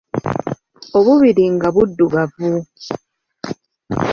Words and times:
Obubiri 0.97 1.43
nga 1.55 1.67
buddugavu. 1.75 2.51